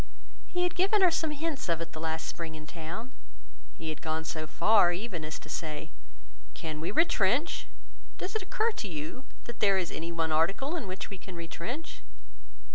[0.47, 3.11] He had given her some hints of it the last spring in town;
[3.77, 5.91] he had gone so far even as to say,
[6.55, 7.67] "Can we retrench?
[8.17, 11.35] Does it occur to you that there is any one article in which we can
[11.35, 12.01] retrench?"